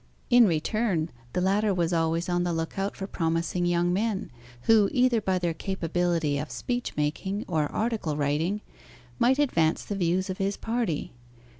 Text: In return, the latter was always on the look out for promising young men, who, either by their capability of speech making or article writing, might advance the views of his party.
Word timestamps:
In 0.31 0.47
return, 0.47 1.11
the 1.33 1.41
latter 1.41 1.75
was 1.75 1.93
always 1.93 2.27
on 2.27 2.41
the 2.43 2.53
look 2.53 2.79
out 2.79 2.97
for 2.97 3.05
promising 3.05 3.67
young 3.67 3.93
men, 3.93 4.31
who, 4.63 4.89
either 4.91 5.21
by 5.21 5.37
their 5.37 5.53
capability 5.53 6.39
of 6.39 6.49
speech 6.49 6.95
making 6.97 7.45
or 7.47 7.71
article 7.71 8.17
writing, 8.17 8.61
might 9.19 9.37
advance 9.37 9.85
the 9.85 9.95
views 9.95 10.27
of 10.27 10.39
his 10.39 10.57
party. 10.57 11.13